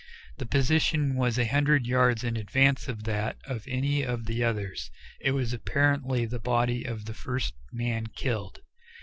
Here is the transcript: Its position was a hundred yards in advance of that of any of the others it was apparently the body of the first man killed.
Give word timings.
Its 0.39 0.49
position 0.49 1.13
was 1.15 1.37
a 1.37 1.45
hundred 1.45 1.85
yards 1.85 2.23
in 2.23 2.35
advance 2.35 2.87
of 2.87 3.03
that 3.03 3.37
of 3.45 3.63
any 3.67 4.01
of 4.03 4.25
the 4.25 4.43
others 4.43 4.89
it 5.19 5.29
was 5.33 5.53
apparently 5.53 6.25
the 6.25 6.39
body 6.39 6.83
of 6.85 7.05
the 7.05 7.13
first 7.13 7.53
man 7.71 8.07
killed. 8.07 8.61